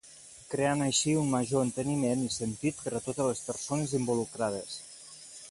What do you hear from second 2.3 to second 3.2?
sentit per a